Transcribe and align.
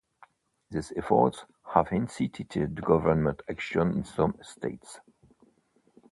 These 0.71 0.91
efforts 0.97 1.45
have 1.75 1.91
incited 1.91 2.73
government 2.83 3.43
action 3.47 3.91
in 3.91 4.03
some 4.03 4.35
states. 4.41 4.99